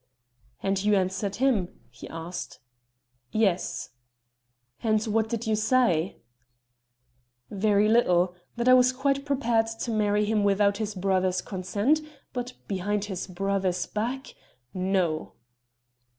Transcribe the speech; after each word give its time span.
"And 0.63 0.83
you 0.83 0.95
answered 0.95 1.35
him?" 1.35 1.79
he 1.91 2.09
asked. 2.09 2.57
"Yes." 3.31 3.91
"And 4.81 5.03
what 5.03 5.29
did 5.29 5.45
you 5.45 5.55
say?" 5.55 6.17
"Very 7.51 7.87
little 7.87 8.33
that 8.55 8.67
I 8.67 8.73
was 8.73 8.91
quite 8.91 9.25
prepared 9.25 9.67
to 9.67 9.91
marry 9.91 10.25
him 10.25 10.43
without 10.43 10.77
his 10.77 10.95
brother's 10.95 11.43
consent, 11.43 12.01
but 12.33 12.53
behind 12.67 13.05
his 13.05 13.27
brother's 13.27 13.85
back? 13.85 14.33
No!" 14.73 15.33